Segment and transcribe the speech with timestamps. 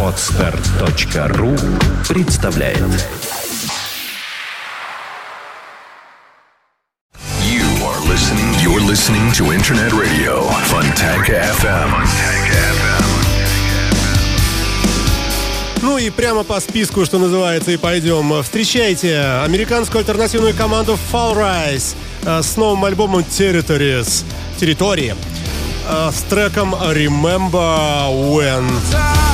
[0.00, 1.56] Отстар.ру
[2.08, 2.78] представляет
[7.42, 8.54] You are listening.
[8.62, 11.90] You're listening to Internet Radio Fontanka FM.
[15.82, 18.40] Ну и прямо по списку, что называется, и пойдем.
[18.44, 24.24] Встречайте американскую альтернативную команду Fall Rise э, с новым альбомом Territories.
[24.60, 25.16] Территории.
[25.16, 25.33] э,
[26.11, 29.32] С треком Remember When.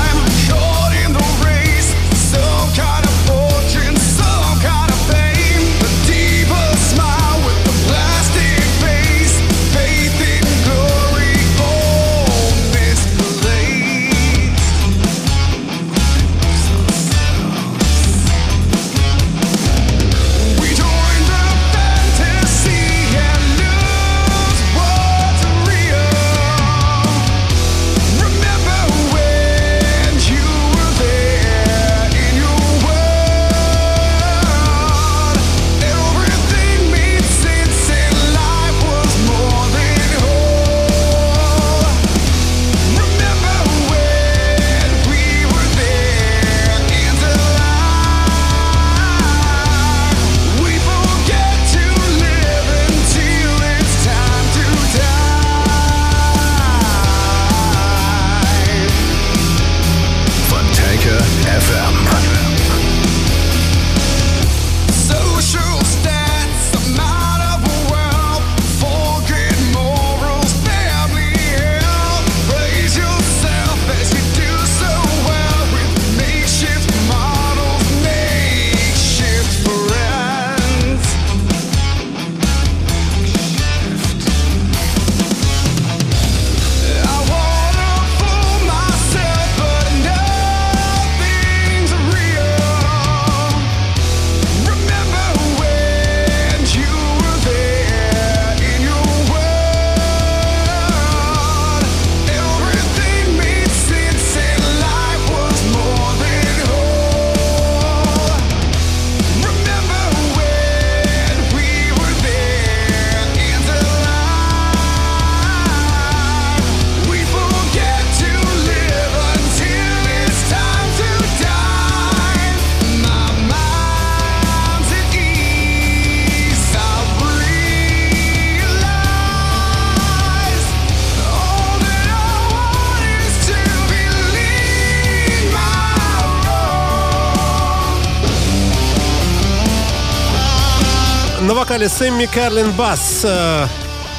[141.80, 143.22] Вокале Сэмми Карлин Бас.
[143.24, 143.66] э,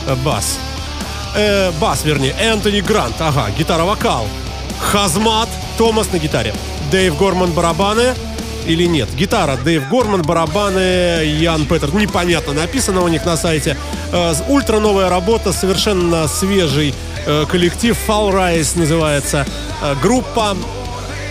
[0.08, 0.58] э, бас.
[1.36, 2.34] Э, бас, вернее.
[2.40, 3.16] Энтони Грант.
[3.20, 4.26] Ага, гитара-вокал.
[4.80, 6.54] Хазмат Томас на гитаре.
[6.92, 8.16] Дэйв Горман барабаны.
[8.66, 9.10] Или нет?
[9.16, 11.94] Гитара Дэйв Горман, барабаны Ян Петер.
[11.94, 13.78] Непонятно написано у них на сайте.
[14.12, 16.96] Э, ультра новая работа, совершенно свежий
[17.28, 17.96] э, коллектив.
[18.08, 19.46] Fall Rise называется
[19.84, 20.58] э, группа.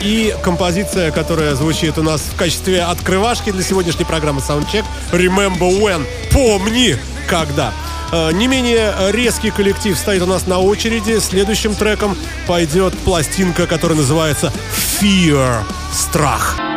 [0.00, 6.06] И композиция, которая звучит у нас в качестве открывашки для сегодняшней программы Soundcheck Remember When.
[6.32, 6.96] Помни,
[7.28, 7.72] когда.
[8.12, 11.18] Э, Не менее резкий коллектив стоит у нас на очереди.
[11.18, 12.16] Следующим треком
[12.46, 14.52] пойдет пластинка, которая называется
[15.00, 15.62] Fear.
[15.92, 16.56] Страх.
[16.58, 16.69] Ну,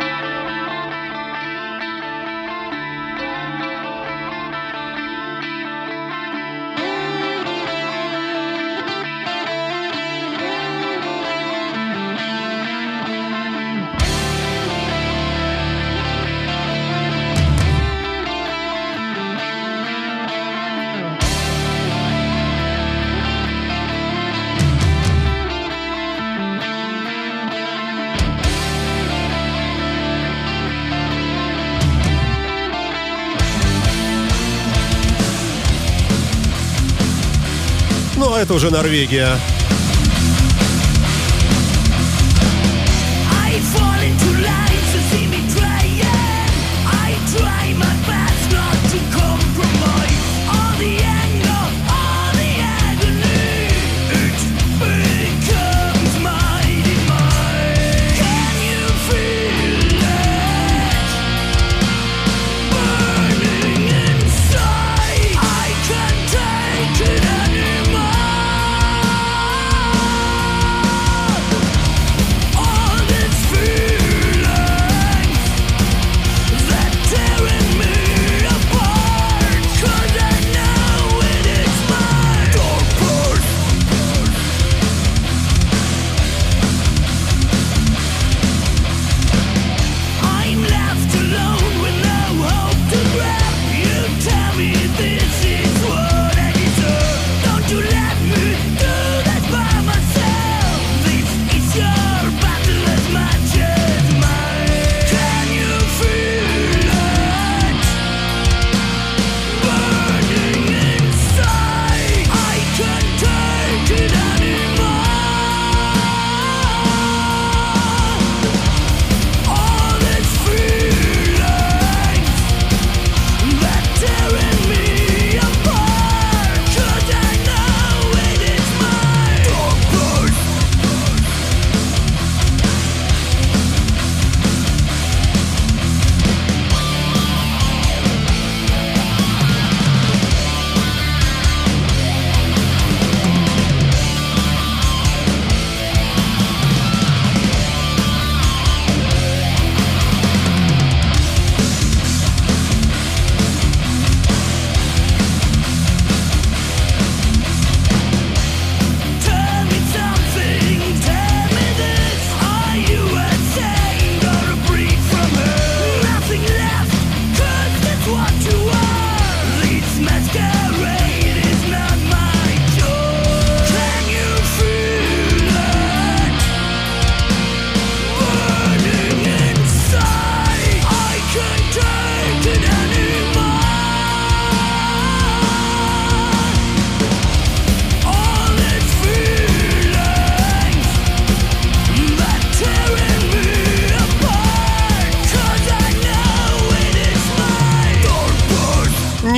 [38.44, 39.40] это уже Норвегия.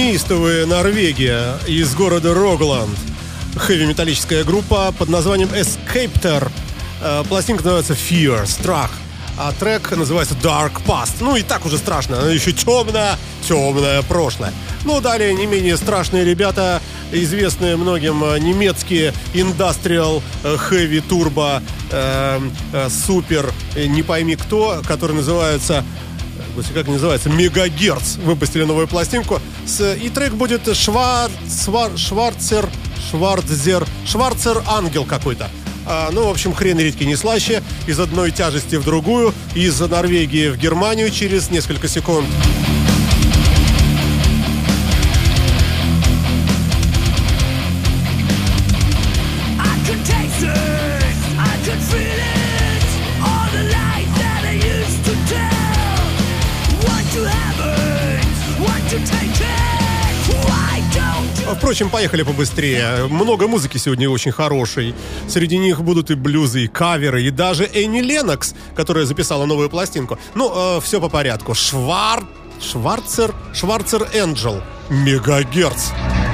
[0.06, 2.96] Неистовая Норвегия из города Рогланд.
[3.56, 6.52] Хэви-металлическая группа под названием Escaptor.
[7.02, 8.92] Э, Пластинка называется Fear, страх.
[9.36, 11.16] А трек называется Dark Past.
[11.22, 13.18] Ну и так уже страшно, оно еще темное,
[13.48, 14.54] темное прошлое.
[14.84, 20.56] Ну, далее не менее страшные ребята, известные многим э, немецкие Industrial э,
[21.92, 22.40] э,
[22.74, 25.84] э, Супер, не пойми кто, который называется
[26.56, 29.42] Господи, как называется, Мегагерц выпустили новую пластинку.
[29.80, 32.70] И трек будет Швар, Свар, Шварцер,
[33.10, 35.50] Шварцзер, Шварцер Ангел какой-то.
[35.86, 37.62] А, ну, в общем, хрен редьки не слаще.
[37.88, 39.34] Из одной тяжести в другую.
[39.54, 42.28] Из Норвегии в Германию через несколько секунд.
[61.66, 63.08] Впрочем, поехали побыстрее.
[63.08, 64.94] Много музыки сегодня очень хорошей.
[65.28, 70.20] Среди них будут и блюзы, и каверы, и даже Энни Ленокс, которая записала новую пластинку.
[70.36, 71.56] Ну, все по порядку.
[71.56, 72.24] Швар...
[72.62, 73.34] Шварцер...
[73.52, 74.62] Шварцер Энджел.
[74.92, 75.90] Мегагерц.
[75.90, 76.25] Die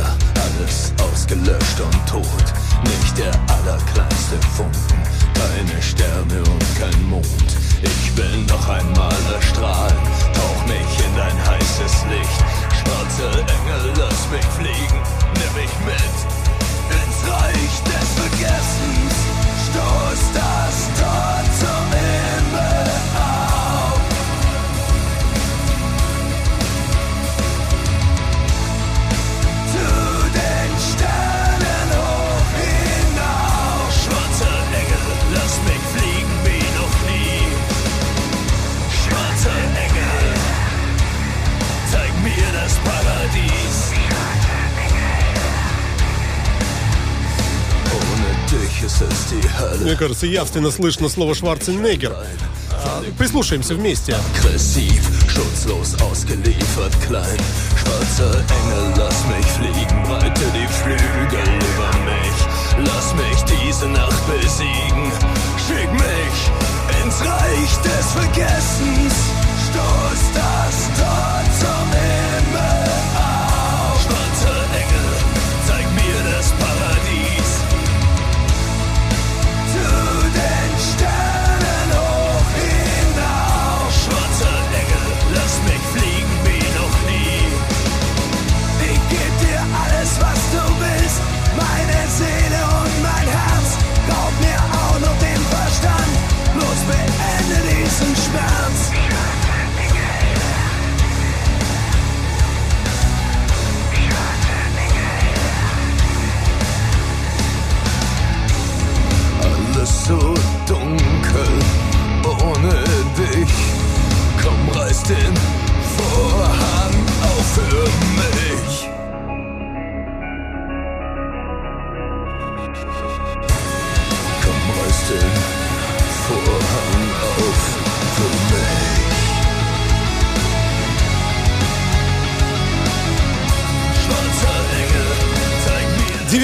[0.00, 2.46] finster, alles ausgelöscht und tot.
[2.84, 5.02] Nicht der allerkleinste Funken,
[5.34, 7.50] keine Sterne und kein Mond.
[7.82, 9.96] Ich will noch einmal erstrahlen,
[10.34, 12.40] tauch mich in dein heißes Licht.
[12.80, 15.00] Schwarze Engel, lass mich fliegen,
[15.34, 16.16] nimm mich mit
[16.90, 19.14] ins Reich des Vergessens.
[19.66, 22.39] Stoß das Tor zum Himmel
[49.81, 52.15] Мне кажется, явственно слышно слово Шварценеггер.
[52.71, 54.15] А, Прислушаемся вместе.
[54.37, 57.39] aggressiv, schutzlos ausgeliefert, klein.
[57.79, 62.87] Schwarzer Engel, lass mich fliegen, breite die Flügel über mich.
[62.87, 65.11] Lass mich diese Nacht besiegen,
[65.67, 69.13] schick mich ins Reich des Vergessens.
[69.69, 71.28] Stoß das Tor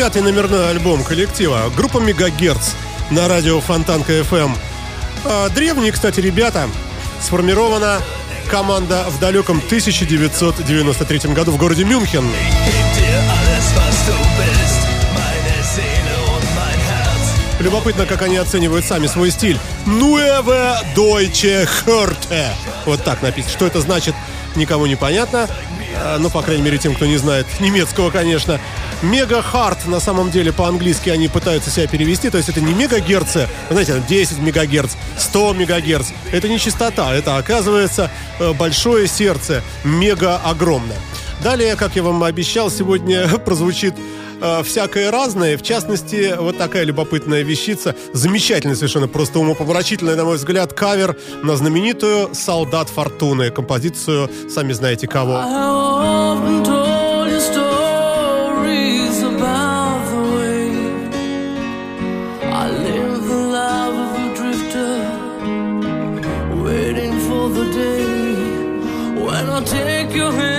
[0.07, 1.63] Девятый номерной альбом коллектива.
[1.77, 2.75] Группа Мегагерц
[3.11, 4.57] на радио Фонтанка FM.
[5.53, 6.69] Древние, кстати, ребята.
[7.21, 8.01] Сформирована
[8.49, 12.25] команда в далеком 1993 году в городе Мюнхен.
[17.59, 19.59] Любопытно, как они оценивают сами свой стиль.
[19.87, 22.47] Nueve Deutsche Hörte.
[22.85, 23.53] Вот так написано.
[23.53, 24.15] Что это значит,
[24.55, 25.49] никому не понятно.
[25.99, 28.61] А, Ну, по крайней мере, тем, кто не знает немецкого, конечно.
[29.03, 32.31] Мега хард, на самом деле, по-английски они пытаются себя перевести.
[32.31, 36.09] То есть это не мегагерцы, знаете, там 10 мегагерц, 100 мегагерц.
[36.33, 40.99] Это не частота, это, оказывается, э, большое сердце, мега огромное.
[41.43, 43.95] Далее, как я вам обещал, сегодня прозвучит
[44.41, 45.57] э, всякое разное.
[45.57, 47.95] В частности, вот такая любопытная вещица.
[48.13, 55.07] Замечательный совершенно, просто умопомрачительный, на мой взгляд, кавер на знаменитую «Солдат Фортуны», композицию «Сами знаете
[55.07, 55.43] кого».
[69.57, 70.56] I'll take your hand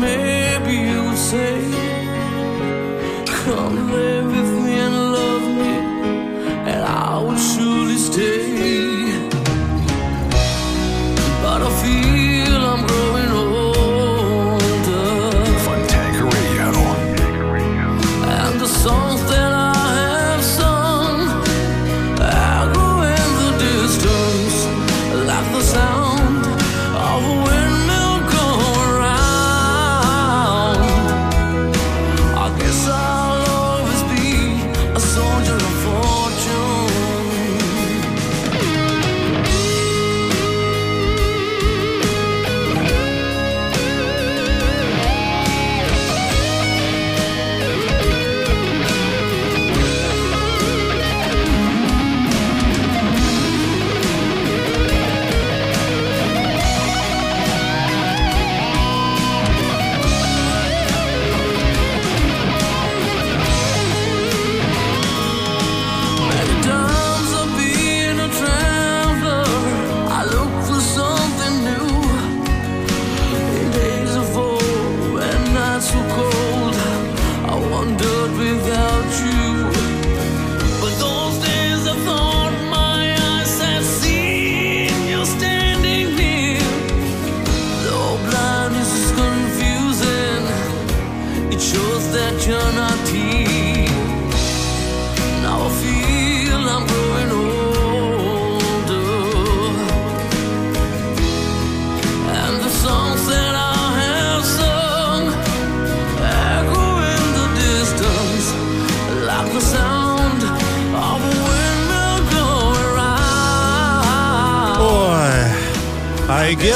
[0.00, 1.65] maybe you would say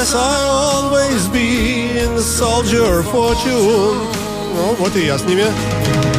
[0.00, 4.00] guess I'll always be in the soldier of fortune.
[4.54, 6.09] Ну, вот и я с ними.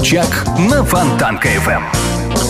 [0.00, 1.82] Саундчек на Фонтанка FM.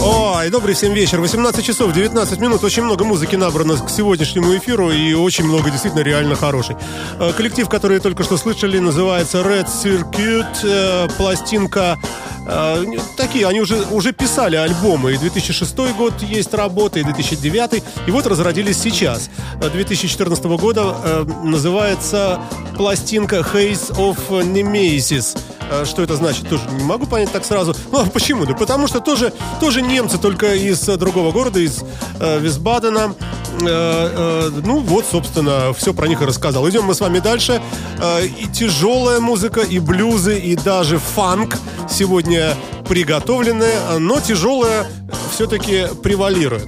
[0.04, 1.20] Ой, добрый всем вечер.
[1.20, 2.62] 18 часов 19 минут.
[2.62, 6.76] Очень много музыки набрано к сегодняшнему эфиру и очень много действительно реально хорошей.
[7.18, 10.46] Э, Коллектив, который только что слышали, называется Red Circuit.
[10.62, 11.98] Э, Пластинка
[12.46, 12.84] э,
[13.16, 15.14] такие, они уже, уже писали альбомы.
[15.14, 17.82] И 2006 год есть работа, и 2009.
[18.06, 19.28] И вот разродились сейчас.
[19.60, 22.38] Э, 2014 года называется
[22.76, 25.36] пластинка Haze of Nemesis.
[25.70, 27.74] Э, Что это значит, тоже не могу понять так сразу.
[27.92, 28.44] Ну, а почему?
[28.44, 31.82] Да потому что тоже, тоже немцы, только из э, другого города, из
[32.18, 33.14] э, Висбадена.
[33.62, 36.68] Э, э, ну, вот, собственно, все про них и рассказал.
[36.68, 37.62] Идем мы с вами дальше.
[37.98, 41.56] Э, и тяжелая музыка, и блюзы, и даже фанк
[41.88, 42.54] сегодня
[42.88, 44.86] приготовлены, но тяжелая
[45.32, 46.66] все-таки превалирует.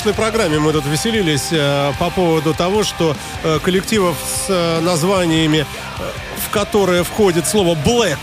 [0.00, 5.58] Прошлой программе мы тут веселились э, по поводу того, что э, коллективов с э, названиями,
[5.58, 6.02] э,
[6.38, 8.16] в которые входит слово «black»,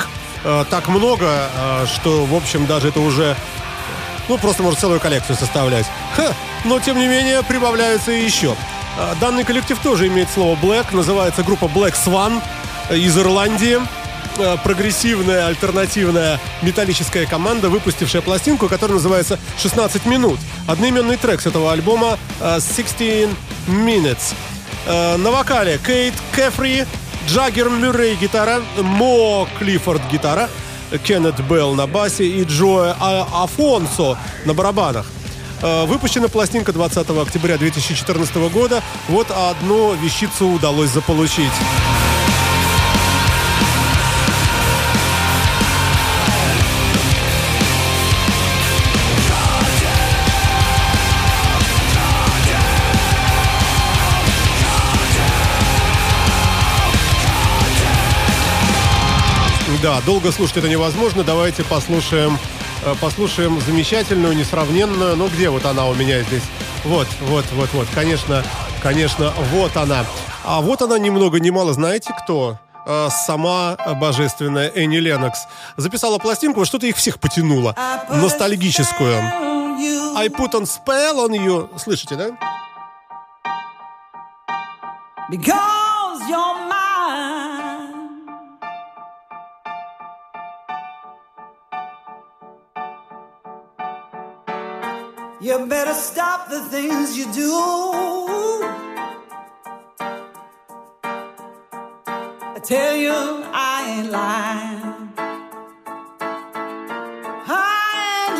[0.44, 3.36] э, так много, э, что, в общем, даже это уже,
[4.28, 5.86] ну, просто может целую коллекцию составлять.
[6.16, 6.34] Ха!
[6.66, 8.56] Но, тем не менее, прибавляются и еще.
[9.22, 12.42] Данный коллектив тоже имеет слово «black», называется группа Black Swan
[12.90, 13.78] из Ирландии.
[14.39, 20.39] Э, прогрессивная, альтернативная металлическая команда, выпустившая пластинку, которая называется «16 минут».
[20.67, 23.30] Одноименный трек с этого альбома э, «16
[23.67, 24.34] Minutes».
[24.86, 26.86] Э, На вокале Кейт Кефри,
[27.28, 30.50] Джаггер Мюррей гитара, Мо Клиффорд гитара,
[31.04, 35.08] Кеннет Белл на басе и Джо А- Афонсо на барабанах.
[35.63, 38.84] Э, Выпущена пластинка 20 октября 2014 года.
[39.10, 41.52] Вот одну вещицу удалось заполучить.
[59.82, 61.24] Да, долго слушать это невозможно.
[61.24, 62.38] Давайте послушаем,
[62.84, 65.16] э, послушаем замечательную, несравненную.
[65.16, 66.44] Ну, где вот она у меня здесь?
[66.84, 67.88] Вот, вот, вот, вот.
[67.94, 68.44] Конечно,
[68.82, 70.04] конечно, вот она.
[70.44, 71.74] А вот она ни много ни мало.
[71.74, 72.58] Знаете кто?
[72.88, 77.76] Э, Сама божественная Энни Ленокс записала пластинку, что-то их всех потянуло.
[78.10, 79.16] Ностальгическую.
[80.16, 81.70] I put on spell on you.
[81.78, 82.30] Слышите, да?
[85.30, 86.66] Because you're
[95.48, 97.54] You better stop the things you do.
[102.56, 103.14] I tell you,
[103.54, 104.84] I ain't lying.
[107.48, 107.62] I
[108.26, 108.40] ain't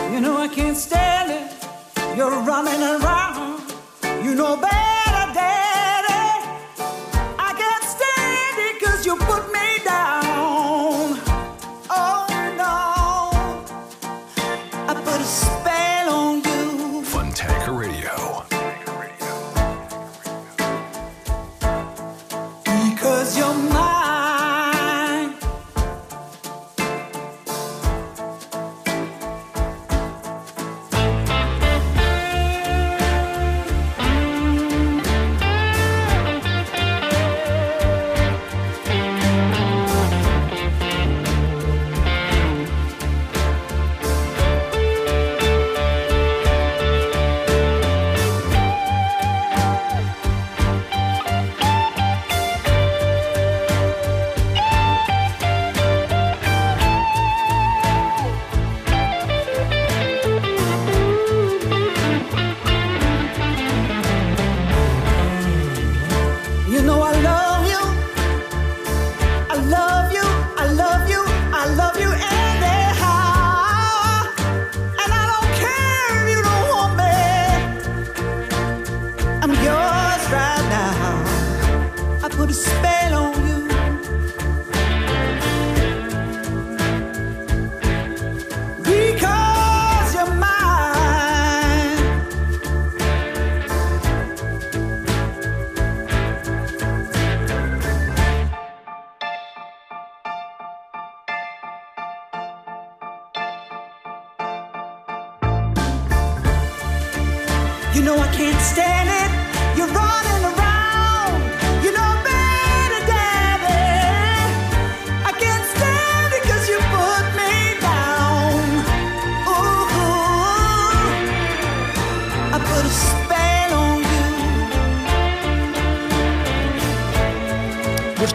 [0.00, 0.14] lying.
[0.14, 1.52] You know I can't stand it.
[2.16, 3.60] You're running around.
[4.24, 4.85] You know better,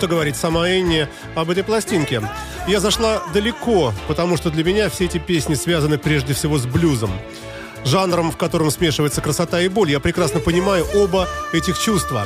[0.01, 2.23] Что говорит сама Энни об этой пластинке.
[2.67, 7.11] Я зашла далеко, потому что для меня все эти песни связаны прежде всего с блюзом.
[7.85, 9.91] Жанром, в котором смешивается красота и боль.
[9.91, 12.25] Я прекрасно понимаю оба этих чувства.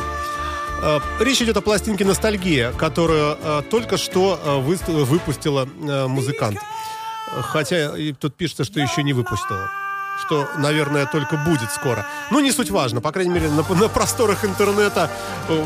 [0.81, 4.57] Э, Речь идет о пластинке «Ностальгия», которую э, только что э,
[5.03, 5.65] выпустила
[6.07, 6.59] музыкант.
[7.41, 9.69] Хотя тут пишется, что еще не выпустила.
[10.25, 12.05] Что, наверное, только будет скоро.
[12.31, 13.01] Ну, не суть важно.
[13.01, 15.09] По крайней мере, на, на просторах интернета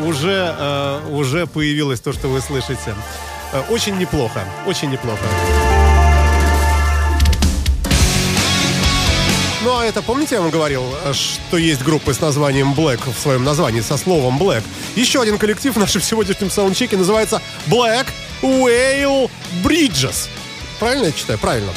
[0.03, 2.95] уже, уже появилось то, что вы слышите.
[3.69, 4.43] Очень неплохо.
[4.65, 5.21] Очень неплохо.
[9.89, 13.81] Это, помните, я вам говорил, э, что есть группы с названием Black в своем названии,
[13.81, 14.63] со словом Black.
[14.95, 18.07] Еще один коллектив в нашем сегодняшнем саундчеке называется Black
[18.41, 19.29] Whale
[19.63, 20.29] Bridges.
[20.79, 21.39] Правильно я читаю?
[21.39, 21.71] Правильно.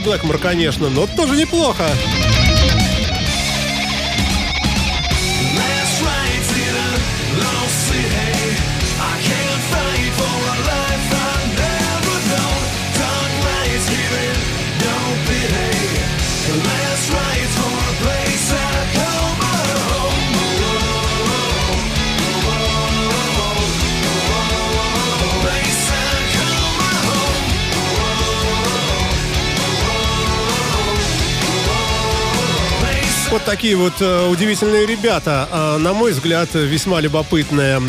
[0.00, 1.84] Блэкмор, конечно, но тоже неплохо.
[33.34, 37.82] Вот такие вот э, удивительные ребята, а, на мой взгляд, весьма любопытные.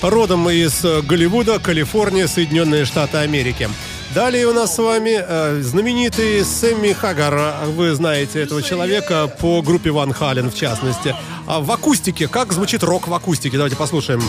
[0.00, 3.68] Родом из э, Голливуда, Калифорния, Соединенные Штаты Америки.
[4.14, 7.66] Далее у нас с вами э, знаменитый Сэмми Хаггар.
[7.74, 11.16] Вы знаете этого человека по группе Ван Хален, в частности.
[11.48, 13.56] А в акустике, как звучит рок в акустике?
[13.56, 14.22] Давайте послушаем.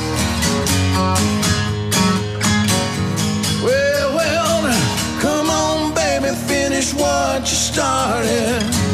[3.64, 4.74] Well, well,
[5.22, 8.93] come on, baby, finish what you started.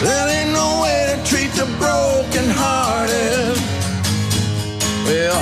[0.00, 3.56] There ain't no way to treat the broken hearted.
[5.04, 5.40] Well,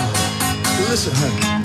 [0.90, 1.59] listen, honey.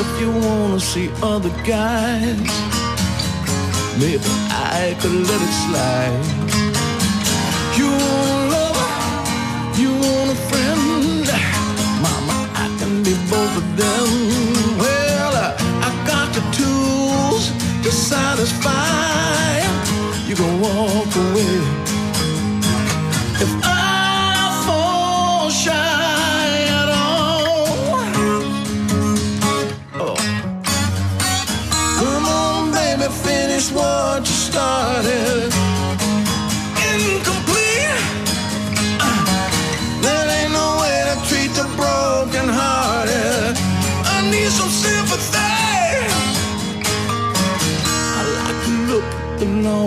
[0.00, 2.38] If you wanna see other guys,
[3.98, 6.77] maybe I could let it slide.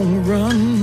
[0.01, 0.80] Long run.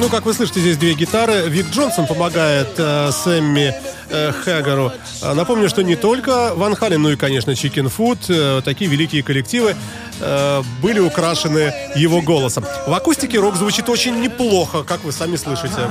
[0.00, 1.48] Ну, как вы слышите, здесь две гитары.
[1.48, 3.74] Вик Джонсон помогает э, Сэмми
[4.10, 4.92] э, Хэггару.
[5.22, 9.24] А Напомню, что не только Ван Хален, но и, конечно, Chicken Food, э, такие великие
[9.24, 9.74] коллективы
[10.20, 12.64] э, были украшены его голосом.
[12.86, 15.90] В акустике рок звучит очень неплохо, как вы сами слышите.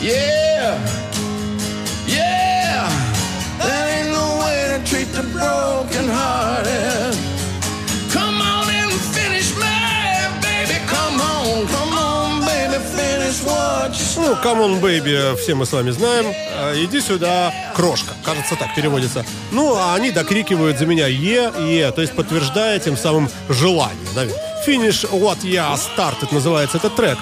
[0.00, 1.07] Yeah.
[5.18, 7.14] the broken hearted.
[8.12, 9.78] Come on and finish me,
[10.46, 10.78] baby.
[10.86, 15.72] Come on, come on, baby, finish what you Ну, come on, baby, все мы с
[15.72, 16.26] вами знаем.
[16.56, 18.12] А, иди сюда, крошка.
[18.24, 19.24] Кажется, так переводится.
[19.50, 24.40] Ну, а они докрикивают за меня «Е, Е», то есть подтверждая тем самым желание, наверное.
[24.66, 27.18] «Finish what я started» называется этот трек.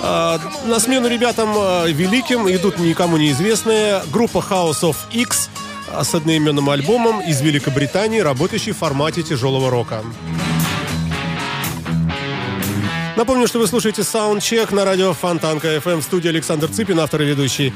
[0.00, 5.48] А, на смену ребятам а, великим идут никому неизвестные группа House of X–
[6.00, 10.02] с одноименным альбомом из Великобритании, работающий в формате тяжелого рока.
[13.16, 17.26] Напомню, что вы слушаете Soundcheck на радио Фонтанка FM в студии Александр Цыпин, автор и
[17.26, 17.72] ведущий.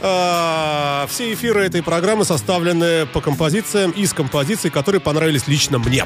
[0.00, 6.04] А, Все эфиры этой программы составлены по композициям из композиций, которые понравились лично мне.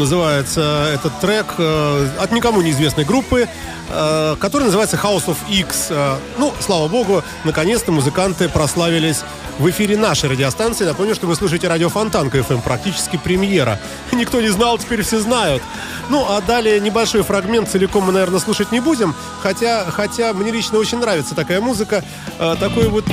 [0.00, 3.48] Называется этот трек э, от никому неизвестной группы,
[3.88, 5.88] э, который называется House of X.
[5.90, 9.20] Э, ну, слава богу, наконец-то музыканты прославились
[9.58, 10.84] в эфире нашей радиостанции.
[10.84, 13.78] Напомню, что вы слушаете радио Фонтанка FM, практически премьера.
[14.12, 15.62] Никто не знал, теперь все знают.
[16.08, 20.78] Ну, а далее небольшой фрагмент, целиком мы, наверное, слушать не будем, хотя, хотя мне лично
[20.78, 22.02] очень нравится такая музыка,
[22.38, 23.04] такой вот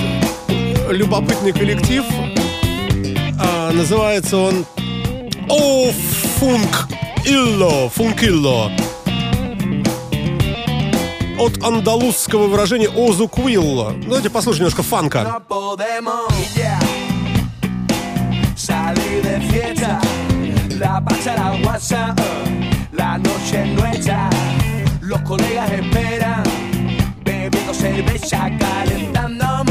[0.89, 2.04] любопытный коллектив.
[3.39, 4.65] А, называется он
[5.50, 5.91] о,
[6.39, 6.88] функ
[7.26, 8.71] илло, функилло.
[11.40, 13.94] От андалузского выражения озуквилло.
[14.06, 15.42] Давайте послушаем немножко фанка.
[25.08, 26.44] Los colegas esperan,
[27.23, 29.67] bebiendo cerveza, calentando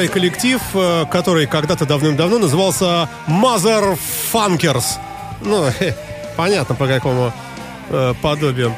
[0.00, 3.98] Старый коллектив, э, который когда-то давным-давно назывался Mother
[4.32, 4.96] Funkers.
[5.42, 5.66] Ну,
[6.38, 7.34] понятно, по какому
[7.90, 8.74] э, подобию.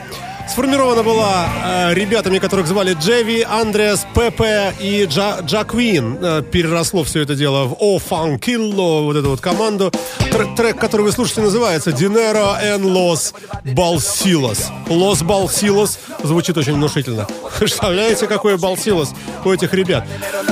[0.49, 6.19] Сформирована была э, ребятами, которых звали Джеви, Андреас, Пепе и Джа, Джаквин.
[6.21, 9.91] Э, переросло все это дело в О Фанкилло, вот эту вот команду.
[10.19, 13.33] Тр- трек, который вы слушаете, называется Dinero en los
[13.65, 14.71] Balsilos.
[14.89, 17.27] Los Balsilos звучит очень внушительно.
[17.59, 19.15] Представляете, какой Балсилос
[19.45, 20.07] у этих ребят?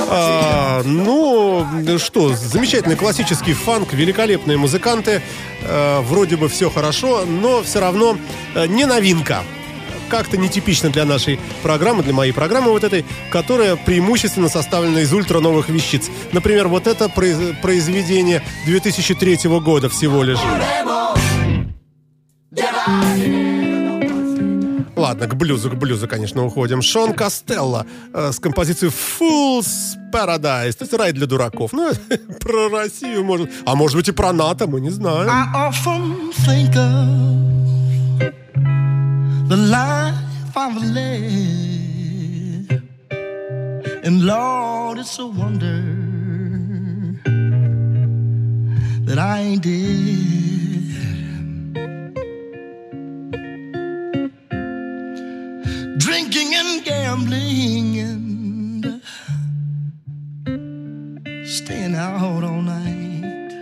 [0.09, 1.67] А, ну,
[1.99, 5.21] что, замечательный классический фанк, великолепные музыканты.
[5.63, 8.17] Э, вроде бы все хорошо, но все равно
[8.55, 9.43] э, не новинка
[10.11, 15.39] как-то нетипично для нашей программы, для моей программы вот этой, которая преимущественно составлена из ультра
[15.39, 16.09] новых вещиц.
[16.33, 20.39] Например, вот это произ- произведение 2003 года всего лишь.
[24.97, 26.81] Ладно, к блюзу, к блюзу, конечно, уходим.
[26.81, 31.71] Шон Костелло э, с композицией Fool's Paradise, то есть рай для дураков.
[31.73, 31.91] Ну,
[32.39, 35.29] про Россию, может, а может быть и про НАТО, мы не знаем.
[35.29, 37.60] I often think of
[39.51, 42.71] the life I've led,
[44.05, 45.81] and Lord, it's a wonder
[49.07, 50.21] that I ain't dead.
[55.99, 59.01] Drinking and gambling and
[61.45, 63.59] staying out all night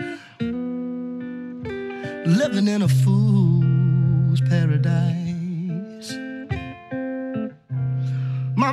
[2.27, 5.18] living in a fool's paradise.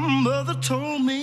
[0.09, 1.23] Mother told me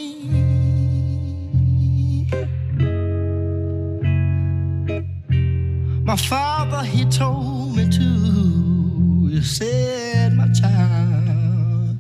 [6.04, 9.28] my father he told me too.
[9.32, 11.98] He said, my child,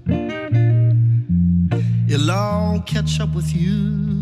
[2.09, 4.13] it'll all catch up with you.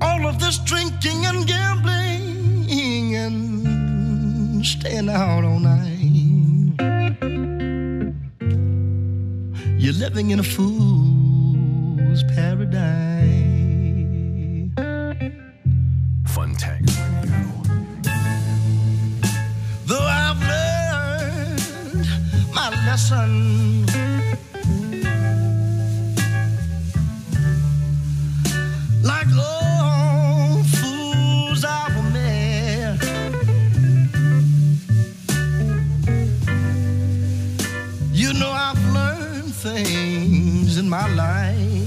[0.00, 5.75] all of this drinking and gambling and staying out all night.
[10.16, 11.05] Living in a fool.
[41.14, 41.85] Life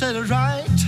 [0.00, 0.78] said it right.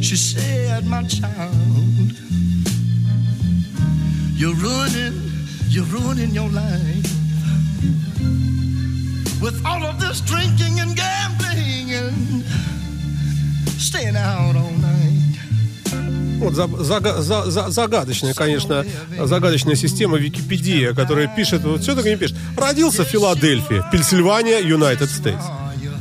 [0.00, 2.08] She said, "My child,
[4.40, 5.14] you're ruining,
[5.68, 7.10] you're ruining your life
[9.42, 12.44] with all of this drinking and gambling and
[13.78, 15.36] staying out all night.
[16.40, 18.86] Вот за- зага- за- за- загадочная, конечно,
[19.26, 22.36] загадочная система Википедия, которая пишет, вот все так не пишет.
[22.56, 25.44] Родился в Филадельфии, Пенсильвания, Юнайтед Стейтс.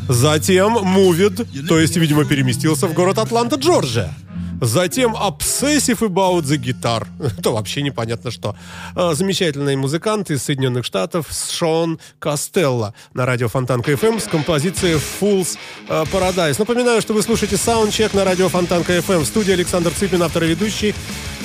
[0.08, 4.14] Затем moved, то есть, видимо, переместился в город Атланта, Джорджия.
[4.62, 7.08] Затем Obsessive About the Guitar.
[7.20, 8.56] Это вообще непонятно что.
[8.96, 15.58] А, Замечательный музыкант из Соединенных Штатов Шон Костелло на радио Фонтанка FM с композицией Fools
[15.90, 16.58] э, Paradise.
[16.60, 19.22] Напоминаю, что вы слушаете саундчек на радио Фонтанка FM.
[19.22, 20.94] В студии Александр Цыпин, автор и ведущий.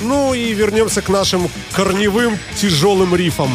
[0.03, 3.49] Ну и вернемся к нашим корневым тяжелым рифам.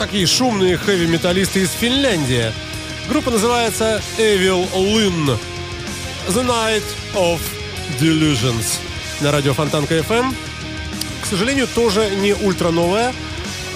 [0.00, 2.50] Такие шумные хэви-металлисты из Финляндии.
[3.10, 5.38] Группа называется Evil Lynn.
[6.28, 6.82] The Night
[7.12, 7.38] of
[8.00, 8.78] Delusions.
[9.20, 10.34] На радио Фонтанка FM.
[11.20, 13.12] К сожалению, тоже не ультра новая,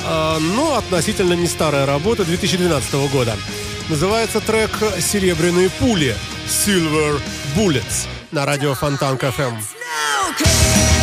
[0.07, 3.37] а, но относительно не старая работа 2012 года.
[3.91, 6.17] Называется трек «Серебряные пули»
[6.47, 7.21] Silver
[7.55, 10.94] Bullets на радио Фонтанка FM.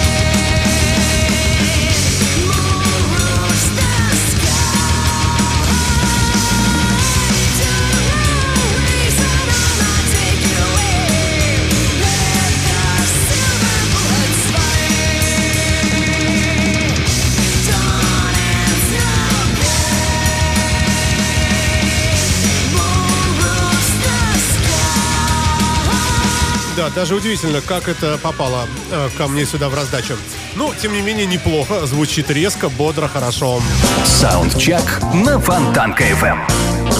[26.82, 30.15] Да, даже удивительно, как это попало э, ко мне сюда в раздачу.
[30.55, 31.86] Ну, тем не менее, неплохо.
[31.86, 33.61] Звучит резко, бодро, хорошо.
[34.03, 34.82] Саундчек
[35.13, 36.39] на Фонтанка FM.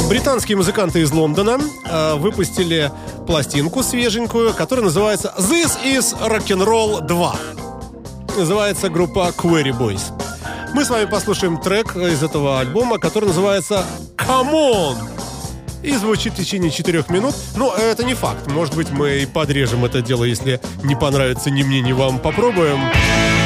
[0.08, 1.58] Британские музыканты из Лондона
[1.90, 2.92] э, выпустили
[3.26, 7.36] пластинку свеженькую, которая называется This is Rock'n'Roll 2.
[8.38, 10.04] Называется группа Query Boys.
[10.76, 13.84] Мы с вами послушаем трек из этого альбома, который называется
[14.16, 15.21] Come On.
[15.84, 17.36] И звучит в течение четырех минут.
[17.56, 18.48] Но это не факт.
[18.48, 22.20] Может быть, мы и подрежем это дело, если не понравится ни мне, ни вам.
[22.20, 22.80] Попробуем.
[22.80, 23.41] Close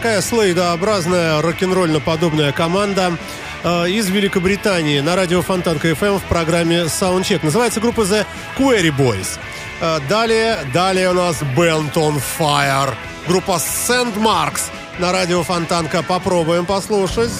[0.00, 3.18] такая слейдообразная рок-н-ролльно-подобная команда
[3.62, 7.40] э, из Великобритании на радио Фонтанка FM в программе Soundcheck.
[7.42, 8.24] Называется группа The
[8.56, 9.38] Query Boys.
[9.82, 12.94] Э, далее, далее у нас Band on Fire.
[13.28, 16.02] Группа Sandmarks на радио Фонтанка.
[16.02, 17.32] Попробуем послушать.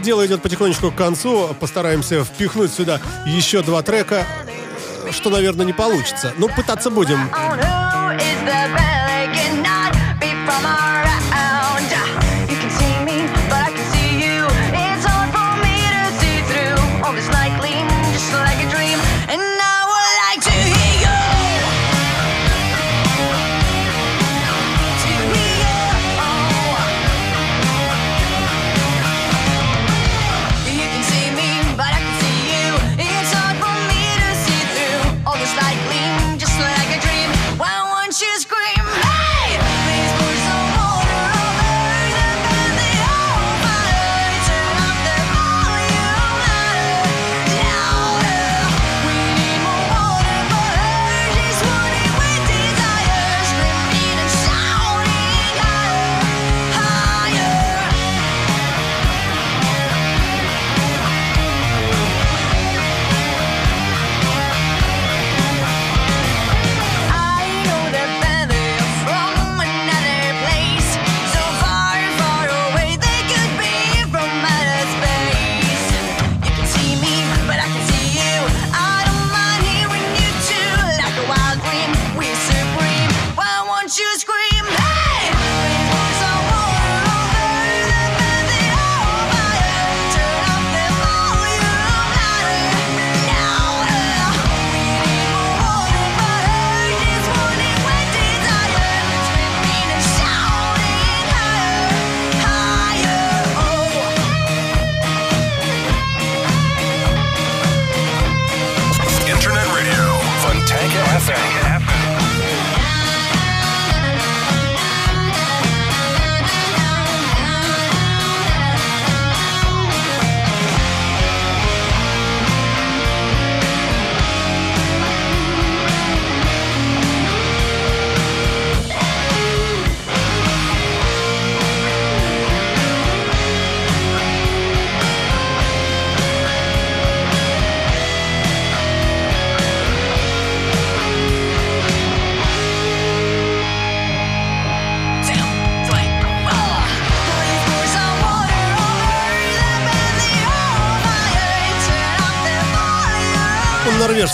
[0.00, 1.54] Дело идет потихонечку к концу.
[1.60, 4.24] Постараемся впихнуть сюда еще два трека,
[5.12, 6.32] что, наверное, не получится.
[6.38, 7.18] Ну, пытаться будем.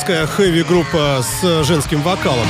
[0.07, 2.47] Норвежская хэви-группа с женским вокалом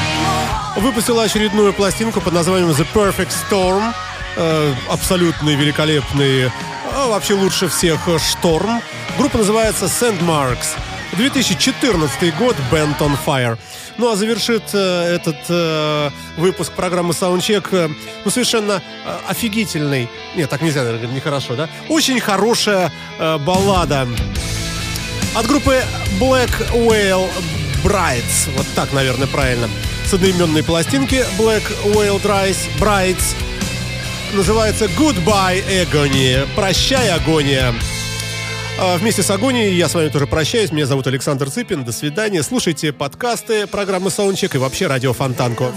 [0.77, 3.95] выпустила очередную пластинку под названием The Perfect Storm.
[4.37, 6.51] Э, абсолютный, великолепный,
[6.93, 8.83] а вообще лучше всех э, шторм.
[9.17, 10.77] Группа называется Sandmarks.
[11.13, 13.57] 2014 год Band on Fire.
[13.97, 17.89] Ну а завершит э, этот э, выпуск программы Soundcheck э,
[18.25, 20.11] ну, совершенно э, офигительный.
[20.35, 21.71] Нет, так нельзя, наверное, нехорошо, да?
[21.89, 24.07] Очень хорошая э, баллада
[25.37, 25.82] от группы
[26.18, 27.28] Black Whale
[27.84, 28.49] Brides.
[28.57, 29.68] Вот так, наверное, правильно.
[30.07, 32.20] С одноименной пластинки Black Whale
[32.80, 33.34] Brides.
[34.32, 36.47] Называется Goodbye Agony.
[36.57, 37.74] Прощай, агония.
[38.78, 40.72] А Вместе с Агонией я с вами тоже прощаюсь.
[40.72, 41.84] Меня зовут Александр Цыпин.
[41.84, 42.43] До свидания.
[42.43, 45.72] Слушайте подкасты программы Soundcheck и вообще радио Фонтанку.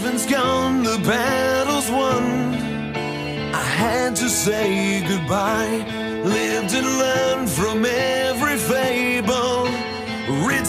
[6.25, 9.18] Lived and learned from every fable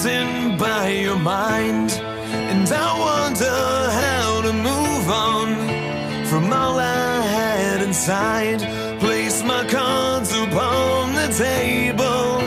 [0.04, 1.90] written by your mind.
[1.92, 3.58] And I wonder
[4.02, 8.60] how to move on from all I had inside.
[9.00, 12.40] Place my cards upon the table.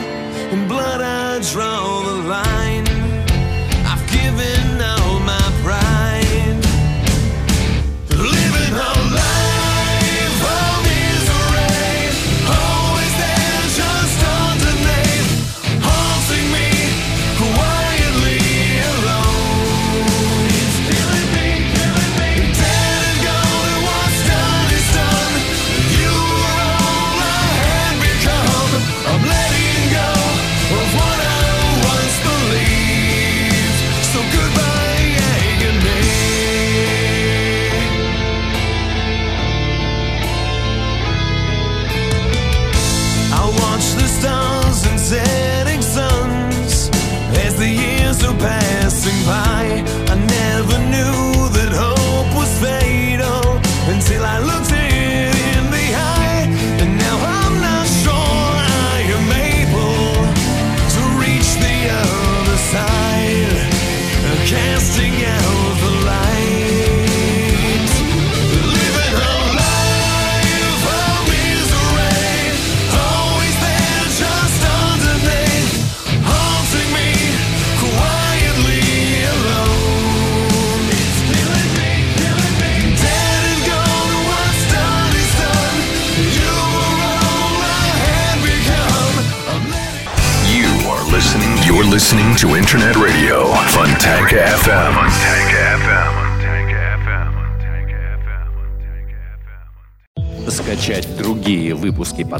[0.52, 2.63] In blood, I draw the line.